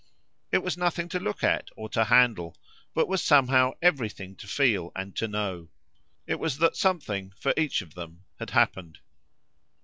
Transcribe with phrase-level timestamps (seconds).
[0.51, 2.57] It was nothing to look at or to handle,
[2.95, 5.67] but was somehow everything to feel and to know;
[6.25, 8.97] it was that something for each of them had happened.